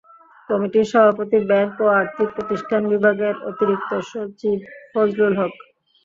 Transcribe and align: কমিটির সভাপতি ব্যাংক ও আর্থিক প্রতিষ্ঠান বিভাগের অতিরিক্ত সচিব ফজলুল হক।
কমিটির 0.49 0.87
সভাপতি 0.91 1.37
ব্যাংক 1.49 1.73
ও 1.81 1.97
আর্থিক 1.99 2.27
প্রতিষ্ঠান 2.35 2.81
বিভাগের 2.91 3.35
অতিরিক্ত 3.49 3.91
সচিব 4.09 4.57
ফজলুল 4.91 5.33
হক। 5.39 5.53